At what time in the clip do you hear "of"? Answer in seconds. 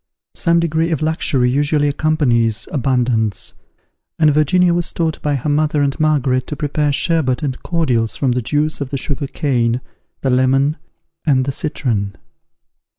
0.89-1.03, 8.81-8.89